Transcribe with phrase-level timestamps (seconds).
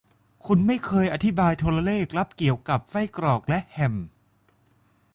[0.45, 3.95] คุณไม่เคยอธิบายโทรเลขลับเกี่ยวกับไส้กรอกและแฮม